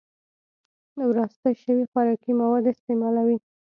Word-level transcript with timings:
وراسته 1.09 1.49
شوي 1.63 1.83
خوراکي 1.91 2.31
مواد 2.41 2.65
استعمالوي 2.73 3.37